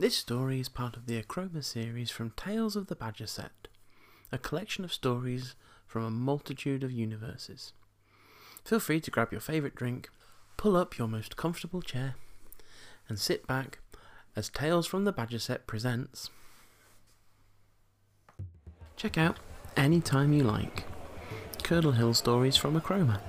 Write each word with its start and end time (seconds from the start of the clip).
This 0.00 0.16
story 0.16 0.60
is 0.60 0.68
part 0.68 0.96
of 0.96 1.06
the 1.06 1.20
Achroma 1.20 1.64
series 1.64 2.08
from 2.08 2.30
Tales 2.36 2.76
of 2.76 2.86
the 2.86 2.94
Badger 2.94 3.26
Set, 3.26 3.66
a 4.30 4.38
collection 4.38 4.84
of 4.84 4.92
stories 4.92 5.56
from 5.88 6.04
a 6.04 6.10
multitude 6.10 6.84
of 6.84 6.92
universes. 6.92 7.72
Feel 8.64 8.78
free 8.78 9.00
to 9.00 9.10
grab 9.10 9.32
your 9.32 9.40
favourite 9.40 9.74
drink, 9.74 10.08
pull 10.56 10.76
up 10.76 10.98
your 10.98 11.08
most 11.08 11.36
comfortable 11.36 11.82
chair, 11.82 12.14
and 13.08 13.18
sit 13.18 13.44
back 13.48 13.80
as 14.36 14.48
Tales 14.48 14.86
from 14.86 15.02
the 15.02 15.10
Badger 15.10 15.40
Set 15.40 15.66
presents. 15.66 16.30
Check 18.94 19.18
out 19.18 19.40
Anytime 19.76 20.32
You 20.32 20.44
Like 20.44 20.84
Curdle 21.64 21.90
Hill 21.90 22.14
Stories 22.14 22.56
from 22.56 22.80
Achroma 22.80 23.20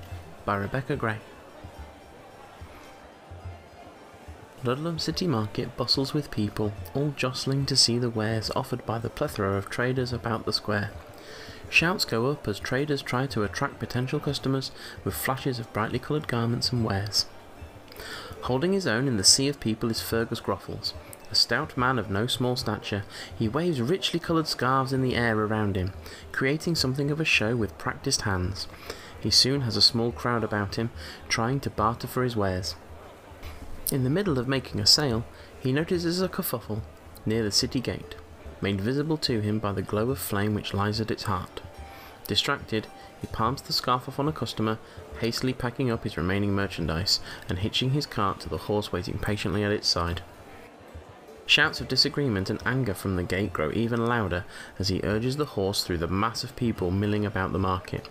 by 0.44 0.54
Rebecca 0.54 0.94
Gray. 0.94 1.18
Ludlam 4.62 4.98
City 4.98 5.26
Market 5.26 5.74
bustles 5.78 6.12
with 6.12 6.30
people, 6.30 6.74
all 6.92 7.14
jostling 7.16 7.64
to 7.64 7.74
see 7.74 7.98
the 7.98 8.10
wares 8.10 8.50
offered 8.54 8.84
by 8.84 8.98
the 8.98 9.08
plethora 9.08 9.56
of 9.56 9.70
traders 9.70 10.12
about 10.12 10.44
the 10.44 10.52
square. 10.52 10.90
Shouts 11.70 12.04
go 12.04 12.26
up 12.26 12.46
as 12.46 12.60
traders 12.60 13.00
try 13.00 13.26
to 13.28 13.42
attract 13.42 13.78
potential 13.78 14.20
customers 14.20 14.70
with 15.02 15.14
flashes 15.14 15.58
of 15.58 15.72
brightly 15.72 15.98
coloured 15.98 16.28
garments 16.28 16.72
and 16.72 16.84
wares. 16.84 17.24
Holding 18.42 18.74
his 18.74 18.86
own 18.86 19.08
in 19.08 19.16
the 19.16 19.24
sea 19.24 19.48
of 19.48 19.60
people 19.60 19.90
is 19.90 20.02
Fergus 20.02 20.40
Groffles. 20.40 20.92
A 21.30 21.34
stout 21.34 21.78
man 21.78 21.98
of 21.98 22.10
no 22.10 22.26
small 22.26 22.54
stature, 22.56 23.04
he 23.34 23.48
waves 23.48 23.80
richly 23.80 24.20
coloured 24.20 24.46
scarves 24.46 24.92
in 24.92 25.00
the 25.00 25.16
air 25.16 25.38
around 25.38 25.74
him, 25.74 25.94
creating 26.32 26.74
something 26.74 27.10
of 27.10 27.20
a 27.20 27.24
show 27.24 27.56
with 27.56 27.78
practised 27.78 28.22
hands. 28.22 28.66
He 29.18 29.30
soon 29.30 29.62
has 29.62 29.78
a 29.78 29.82
small 29.82 30.12
crowd 30.12 30.44
about 30.44 30.74
him, 30.74 30.90
trying 31.30 31.60
to 31.60 31.70
barter 31.70 32.06
for 32.06 32.24
his 32.24 32.36
wares. 32.36 32.74
In 33.90 34.04
the 34.04 34.10
middle 34.10 34.38
of 34.38 34.46
making 34.46 34.80
a 34.80 34.86
sale, 34.86 35.24
he 35.58 35.72
notices 35.72 36.22
a 36.22 36.28
kerfuffle 36.28 36.82
near 37.26 37.42
the 37.42 37.50
city 37.50 37.80
gate, 37.80 38.14
made 38.60 38.80
visible 38.80 39.16
to 39.16 39.40
him 39.40 39.58
by 39.58 39.72
the 39.72 39.82
glow 39.82 40.10
of 40.10 40.18
flame 40.18 40.54
which 40.54 40.72
lies 40.72 41.00
at 41.00 41.10
its 41.10 41.24
heart. 41.24 41.60
Distracted, 42.28 42.86
he 43.20 43.26
palms 43.26 43.62
the 43.62 43.72
scarf 43.72 44.08
off 44.08 44.20
on 44.20 44.28
a 44.28 44.32
customer, 44.32 44.78
hastily 45.18 45.52
packing 45.52 45.90
up 45.90 46.04
his 46.04 46.16
remaining 46.16 46.52
merchandise 46.52 47.18
and 47.48 47.58
hitching 47.58 47.90
his 47.90 48.06
cart 48.06 48.38
to 48.40 48.48
the 48.48 48.58
horse 48.58 48.92
waiting 48.92 49.18
patiently 49.18 49.64
at 49.64 49.72
its 49.72 49.88
side. 49.88 50.22
Shouts 51.44 51.80
of 51.80 51.88
disagreement 51.88 52.48
and 52.48 52.62
anger 52.64 52.94
from 52.94 53.16
the 53.16 53.24
gate 53.24 53.52
grow 53.52 53.72
even 53.72 54.06
louder 54.06 54.44
as 54.78 54.86
he 54.86 55.00
urges 55.02 55.36
the 55.36 55.46
horse 55.56 55.82
through 55.82 55.98
the 55.98 56.06
mass 56.06 56.44
of 56.44 56.54
people 56.54 56.92
milling 56.92 57.26
about 57.26 57.50
the 57.50 57.58
market. 57.58 58.08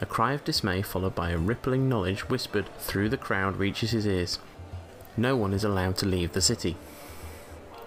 A 0.00 0.06
cry 0.06 0.32
of 0.34 0.44
dismay 0.44 0.80
followed 0.82 1.16
by 1.16 1.30
a 1.30 1.38
rippling 1.38 1.88
knowledge 1.88 2.28
whispered 2.28 2.70
through 2.78 3.08
the 3.08 3.16
crowd 3.16 3.56
reaches 3.56 3.90
his 3.90 4.06
ears. 4.06 4.38
No 5.18 5.34
one 5.34 5.52
is 5.52 5.64
allowed 5.64 5.96
to 5.96 6.06
leave 6.06 6.32
the 6.32 6.40
city. 6.40 6.76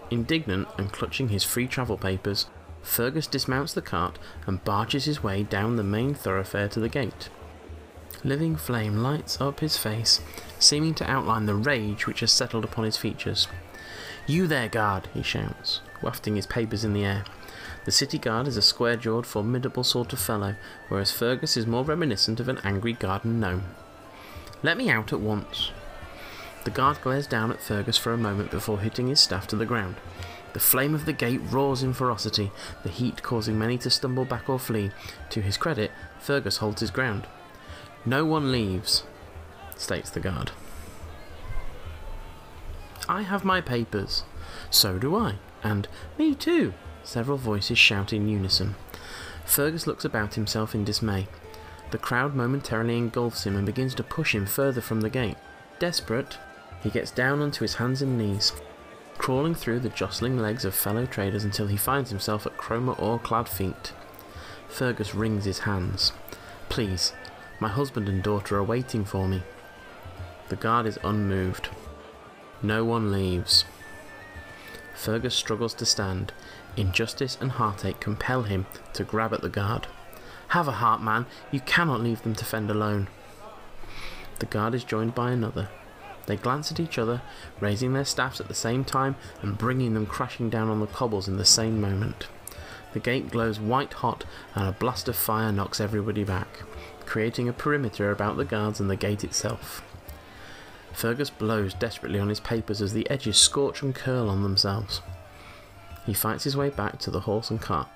Indignant 0.09 0.67
and 0.77 0.91
clutching 0.91 1.29
his 1.29 1.45
free 1.45 1.65
travel 1.65 1.97
papers, 1.97 2.47
Fergus 2.81 3.25
dismounts 3.25 3.71
the 3.71 3.81
cart 3.81 4.19
and 4.45 4.61
barges 4.65 5.05
his 5.05 5.23
way 5.23 5.41
down 5.41 5.77
the 5.77 5.83
main 5.83 6.13
thoroughfare 6.13 6.67
to 6.67 6.81
the 6.81 6.89
gate. 6.89 7.29
Living 8.25 8.57
flame 8.57 8.97
lights 8.97 9.39
up 9.39 9.61
his 9.61 9.77
face, 9.77 10.19
seeming 10.59 10.93
to 10.95 11.09
outline 11.09 11.45
the 11.45 11.55
rage 11.55 12.05
which 12.05 12.19
has 12.19 12.33
settled 12.33 12.65
upon 12.65 12.83
his 12.83 12.97
features. 12.97 13.47
You 14.27 14.45
there, 14.45 14.67
guard, 14.67 15.07
he 15.13 15.23
shouts, 15.23 15.79
wafting 16.01 16.35
his 16.35 16.45
papers 16.45 16.83
in 16.83 16.91
the 16.91 17.05
air. 17.05 17.23
The 17.85 17.93
city 17.93 18.17
guard 18.17 18.45
is 18.45 18.57
a 18.57 18.61
square 18.61 18.97
jawed, 18.97 19.25
formidable 19.25 19.85
sort 19.85 20.11
of 20.11 20.19
fellow, 20.19 20.55
whereas 20.89 21.13
Fergus 21.13 21.55
is 21.55 21.65
more 21.65 21.85
reminiscent 21.85 22.41
of 22.41 22.49
an 22.49 22.59
angry 22.65 22.93
garden 22.93 23.39
gnome. 23.39 23.63
Let 24.61 24.75
me 24.75 24.89
out 24.89 25.13
at 25.13 25.21
once. 25.21 25.71
The 26.63 26.71
guard 26.71 27.01
glares 27.01 27.25
down 27.25 27.51
at 27.51 27.61
Fergus 27.61 27.97
for 27.97 28.13
a 28.13 28.17
moment 28.17 28.51
before 28.51 28.79
hitting 28.79 29.07
his 29.07 29.19
staff 29.19 29.47
to 29.47 29.55
the 29.55 29.65
ground. 29.65 29.95
The 30.53 30.59
flame 30.59 30.93
of 30.93 31.05
the 31.05 31.13
gate 31.13 31.41
roars 31.49 31.81
in 31.81 31.93
ferocity, 31.93 32.51
the 32.83 32.89
heat 32.89 33.23
causing 33.23 33.57
many 33.57 33.77
to 33.79 33.89
stumble 33.89 34.25
back 34.25 34.49
or 34.49 34.59
flee. 34.59 34.91
To 35.31 35.41
his 35.41 35.57
credit, 35.57 35.91
Fergus 36.19 36.57
holds 36.57 36.81
his 36.81 36.91
ground. 36.91 37.25
No 38.05 38.25
one 38.25 38.51
leaves, 38.51 39.03
states 39.75 40.09
the 40.09 40.19
guard. 40.19 40.51
I 43.07 43.23
have 43.23 43.43
my 43.43 43.61
papers. 43.61 44.23
So 44.69 44.99
do 44.99 45.15
I. 45.15 45.35
And 45.63 45.87
me 46.17 46.35
too, 46.35 46.73
several 47.03 47.37
voices 47.37 47.77
shout 47.77 48.13
in 48.13 48.27
unison. 48.27 48.75
Fergus 49.45 49.87
looks 49.87 50.05
about 50.05 50.35
himself 50.35 50.75
in 50.75 50.83
dismay. 50.83 51.27
The 51.91 51.97
crowd 51.97 52.35
momentarily 52.35 52.97
engulfs 52.97 53.45
him 53.45 53.55
and 53.55 53.65
begins 53.65 53.95
to 53.95 54.03
push 54.03 54.33
him 54.35 54.45
further 54.45 54.81
from 54.81 55.01
the 55.01 55.09
gate. 55.09 55.37
Desperate, 55.79 56.37
he 56.81 56.89
gets 56.89 57.11
down 57.11 57.41
onto 57.41 57.63
his 57.63 57.75
hands 57.75 58.01
and 58.01 58.17
knees, 58.17 58.53
crawling 59.17 59.53
through 59.53 59.79
the 59.79 59.89
jostling 59.89 60.37
legs 60.37 60.65
of 60.65 60.73
fellow 60.73 61.05
traders 61.05 61.43
until 61.43 61.67
he 61.67 61.77
finds 61.77 62.09
himself 62.09 62.45
at 62.45 62.57
chroma 62.57 62.99
ore 62.99 63.19
clad 63.19 63.47
feet. 63.47 63.93
Fergus 64.67 65.13
wrings 65.13 65.45
his 65.45 65.59
hands. 65.59 66.13
Please, 66.69 67.13
my 67.59 67.67
husband 67.67 68.09
and 68.09 68.23
daughter 68.23 68.57
are 68.57 68.63
waiting 68.63 69.05
for 69.05 69.27
me. 69.27 69.43
The 70.49 70.55
guard 70.55 70.85
is 70.85 70.97
unmoved. 71.03 71.69
No 72.63 72.83
one 72.83 73.11
leaves. 73.11 73.65
Fergus 74.95 75.35
struggles 75.35 75.73
to 75.75 75.85
stand. 75.85 76.31
Injustice 76.77 77.37
and 77.41 77.51
heartache 77.51 77.99
compel 77.99 78.43
him 78.43 78.65
to 78.93 79.03
grab 79.03 79.33
at 79.33 79.41
the 79.41 79.49
guard. 79.49 79.87
Have 80.49 80.67
a 80.67 80.73
heart, 80.73 81.01
man. 81.01 81.25
You 81.51 81.59
cannot 81.59 82.01
leave 82.01 82.23
them 82.23 82.35
to 82.35 82.45
fend 82.45 82.69
alone. 82.69 83.07
The 84.39 84.45
guard 84.45 84.73
is 84.73 84.83
joined 84.83 85.15
by 85.15 85.31
another. 85.31 85.69
They 86.27 86.35
glance 86.35 86.71
at 86.71 86.79
each 86.79 86.97
other, 86.97 87.21
raising 87.59 87.93
their 87.93 88.05
staffs 88.05 88.39
at 88.39 88.47
the 88.47 88.53
same 88.53 88.83
time 88.83 89.15
and 89.41 89.57
bringing 89.57 89.93
them 89.93 90.05
crashing 90.05 90.49
down 90.49 90.69
on 90.69 90.79
the 90.79 90.87
cobbles 90.87 91.27
in 91.27 91.37
the 91.37 91.45
same 91.45 91.81
moment. 91.81 92.27
The 92.93 92.99
gate 92.99 93.31
glows 93.31 93.59
white 93.59 93.93
hot 93.93 94.25
and 94.53 94.67
a 94.67 94.73
blast 94.73 95.07
of 95.07 95.15
fire 95.15 95.51
knocks 95.51 95.79
everybody 95.79 96.23
back, 96.23 96.63
creating 97.05 97.47
a 97.47 97.53
perimeter 97.53 98.11
about 98.11 98.37
the 98.37 98.45
guards 98.45 98.79
and 98.79 98.89
the 98.89 98.95
gate 98.95 99.23
itself. 99.23 99.81
Fergus 100.93 101.29
blows 101.29 101.73
desperately 101.73 102.19
on 102.19 102.29
his 102.29 102.41
papers 102.41 102.81
as 102.81 102.93
the 102.93 103.09
edges 103.09 103.37
scorch 103.37 103.81
and 103.81 103.95
curl 103.95 104.29
on 104.29 104.43
themselves. 104.43 105.01
He 106.05 106.13
fights 106.13 106.43
his 106.43 106.57
way 106.57 106.69
back 106.69 106.99
to 106.99 107.11
the 107.11 107.21
horse 107.21 107.49
and 107.49 107.61
cart, 107.61 107.87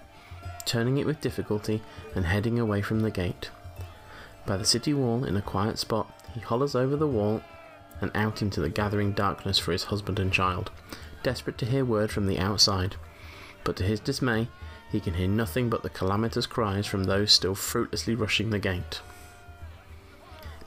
turning 0.66 0.97
it 0.97 1.06
with 1.06 1.22
difficulty 1.22 1.81
and 2.16 2.25
heading 2.25 2.58
away 2.58 2.81
from 2.81 3.02
the 3.02 3.12
gate. 3.12 3.50
By 4.46 4.58
the 4.58 4.66
city 4.66 4.94
wall, 4.94 5.25
in 5.25 5.35
a 5.35 5.41
quiet 5.41 5.78
spot, 5.78 6.09
he 6.34 6.40
hollers 6.40 6.75
over 6.75 6.96
the 6.96 7.08
wall 7.08 7.41
and 8.02 8.12
out 8.16 8.42
into 8.42 8.60
the 8.62 8.70
gathering 8.70 9.12
darkness 9.14 9.58
for 9.58 9.72
his 9.72 9.86
husband 9.86 10.20
and 10.20 10.32
child, 10.32 10.72
desperate 11.24 11.58
to 11.58 11.66
hear 11.66 11.86
word 11.86 12.12
from 12.12 12.28
the 12.28 12.40
outside. 12.40 12.96
But 13.64 13.76
to 13.78 13.84
his 13.84 14.00
dismay, 14.00 14.50
he 14.92 15.00
can 15.00 15.16
hear 15.16 15.28
nothing 15.28 15.70
but 15.70 15.84
the 15.84 15.90
calamitous 15.90 16.46
cries 16.46 16.86
from 16.86 17.04
those 17.04 17.32
still 17.32 17.56
fruitlessly 17.56 18.16
rushing 18.16 18.50
the 18.50 18.60
gate. 18.60 19.02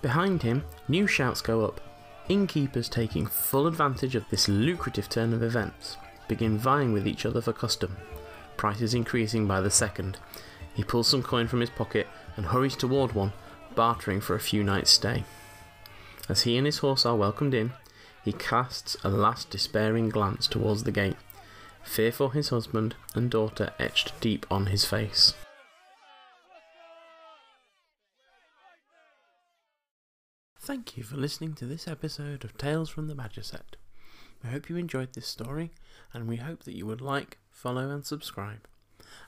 Behind 0.02 0.42
him, 0.42 0.64
new 0.86 1.06
shouts 1.06 1.40
go 1.40 1.64
up. 1.64 1.80
Innkeepers 2.28 2.88
taking 2.88 3.26
full 3.26 3.66
advantage 3.66 4.14
of 4.14 4.28
this 4.28 4.48
lucrative 4.48 5.08
turn 5.08 5.32
of 5.32 5.42
events 5.42 5.96
begin 6.28 6.58
vying 6.58 6.92
with 6.92 7.08
each 7.08 7.24
other 7.24 7.40
for 7.40 7.52
custom, 7.52 7.96
prices 8.56 8.94
increasing 8.94 9.46
by 9.46 9.60
the 9.60 9.70
second. 9.70 10.18
He 10.74 10.84
pulls 10.84 11.08
some 11.08 11.22
coin 11.22 11.48
from 11.48 11.60
his 11.60 11.70
pocket 11.70 12.06
and 12.36 12.46
hurries 12.46 12.76
toward 12.76 13.12
one, 13.12 13.32
bartering 13.74 14.20
for 14.20 14.34
a 14.34 14.40
few 14.40 14.62
nights' 14.62 14.90
stay. 14.90 15.24
As 16.28 16.42
he 16.42 16.56
and 16.56 16.66
his 16.66 16.78
horse 16.78 17.06
are 17.06 17.16
welcomed 17.16 17.54
in, 17.54 17.72
he 18.24 18.32
casts 18.32 18.96
a 19.02 19.08
last 19.08 19.48
despairing 19.48 20.10
glance 20.10 20.46
towards 20.46 20.84
the 20.84 20.92
gate, 20.92 21.16
fear 21.82 22.12
for 22.12 22.32
his 22.32 22.50
husband 22.50 22.94
and 23.14 23.30
daughter 23.30 23.72
etched 23.78 24.12
deep 24.20 24.44
on 24.50 24.66
his 24.66 24.84
face. 24.84 25.32
Thank 30.60 30.98
you 30.98 31.02
for 31.02 31.16
listening 31.16 31.54
to 31.54 31.64
this 31.64 31.88
episode 31.88 32.44
of 32.44 32.58
Tales 32.58 32.90
from 32.90 33.06
the 33.06 33.14
Badger 33.14 33.42
Set. 33.42 33.76
We 34.44 34.50
hope 34.50 34.68
you 34.68 34.76
enjoyed 34.76 35.14
this 35.14 35.26
story, 35.26 35.70
and 36.12 36.28
we 36.28 36.36
hope 36.36 36.64
that 36.64 36.76
you 36.76 36.84
would 36.84 37.00
like, 37.00 37.38
follow, 37.50 37.88
and 37.88 38.04
subscribe. 38.04 38.68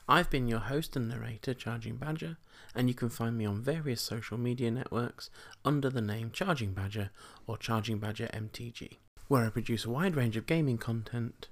I've 0.07 0.29
been 0.29 0.47
your 0.47 0.59
host 0.59 0.95
and 0.95 1.09
narrator, 1.09 1.53
Charging 1.53 1.97
Badger, 1.97 2.37
and 2.75 2.87
you 2.87 2.93
can 2.93 3.09
find 3.09 3.37
me 3.37 3.45
on 3.45 3.61
various 3.61 4.01
social 4.01 4.37
media 4.37 4.71
networks 4.71 5.29
under 5.63 5.89
the 5.89 6.01
name 6.01 6.31
Charging 6.31 6.73
Badger 6.73 7.11
or 7.47 7.57
Charging 7.57 7.99
Badger 7.99 8.29
MTG, 8.33 8.97
where 9.27 9.45
I 9.45 9.49
produce 9.49 9.85
a 9.85 9.89
wide 9.89 10.15
range 10.15 10.37
of 10.37 10.45
gaming 10.45 10.77
content 10.77 11.49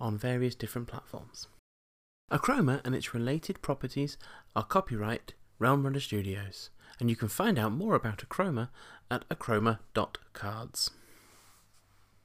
on 0.00 0.18
various 0.18 0.54
different 0.54 0.88
platforms. 0.88 1.48
Achroma 2.30 2.80
and 2.84 2.94
its 2.94 3.12
related 3.14 3.60
properties 3.62 4.16
are 4.56 4.64
copyright 4.64 5.34
Realm 5.58 5.84
Runner 5.84 6.00
Studios, 6.00 6.70
and 6.98 7.10
you 7.10 7.16
can 7.16 7.28
find 7.28 7.58
out 7.58 7.72
more 7.72 7.94
about 7.94 8.18
Achroma 8.18 8.70
at 9.10 9.28
achroma.cards. 9.28 10.90